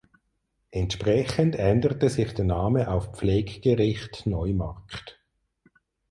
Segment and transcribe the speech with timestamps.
[0.71, 5.19] Entsprechend änderte sich der Name auf Pfleggericht Neumarkt.